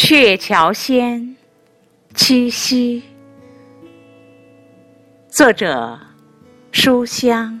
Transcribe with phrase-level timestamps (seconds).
[0.00, 1.36] 鹊桥仙，
[2.14, 3.02] 七夕。
[5.28, 5.98] 作者：
[6.70, 7.60] 书香。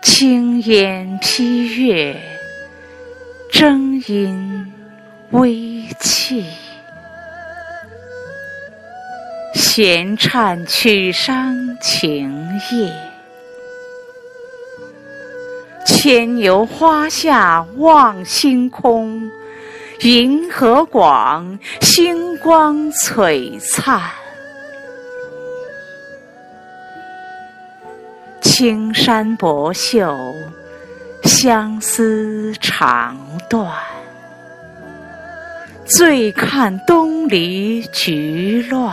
[0.00, 2.16] 青烟披月，
[3.50, 4.72] 正音
[5.32, 6.46] 微气。
[9.52, 12.32] 闲唱曲伤情
[12.70, 13.15] 夜，
[15.86, 19.30] 牵牛花下望星空，
[20.00, 24.02] 银河广，星光璀璨。
[28.42, 30.34] 青山薄袖，
[31.22, 33.16] 相思长
[33.48, 33.72] 断。
[35.84, 38.92] 醉看东篱菊乱。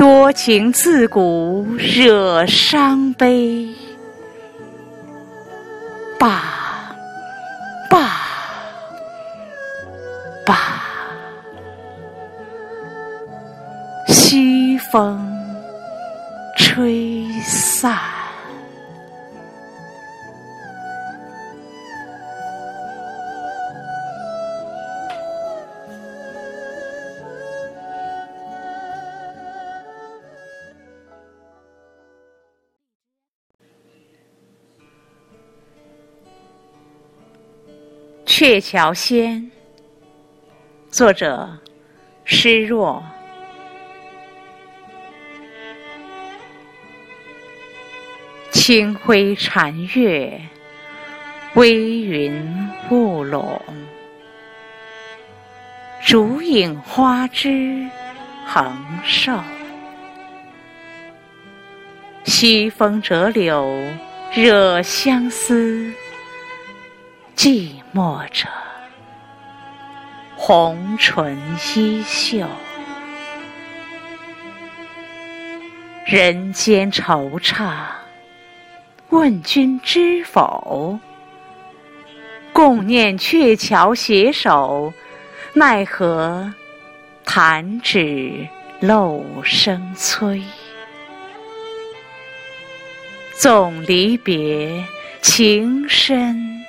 [0.00, 3.68] 多情自古惹伤悲，
[6.18, 6.42] 罢
[7.90, 8.10] 罢
[10.46, 10.56] 罢，
[14.08, 15.20] 西风
[16.56, 17.92] 吹散。
[38.40, 39.36] 《鹊桥仙》
[40.90, 41.58] 作者
[42.24, 43.04] 施若。
[48.50, 50.40] 清辉残月，
[51.52, 52.42] 微云
[52.90, 53.60] 雾笼，
[56.02, 57.86] 烛影花枝
[58.46, 59.38] 横瘦。
[62.24, 63.70] 西风折柳，
[64.34, 65.92] 惹相思。
[67.42, 68.46] 寂寞者，
[70.36, 71.38] 红唇
[71.74, 72.46] 衣袖，
[76.04, 77.72] 人间惆怅。
[79.08, 81.00] 问君知否？
[82.52, 84.92] 共念鹊桥携手，
[85.54, 86.52] 奈何
[87.24, 88.46] 弹指
[88.80, 90.42] 漏声催。
[93.32, 94.84] 纵离别，
[95.22, 96.59] 情深。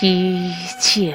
[0.00, 1.12] 依旧。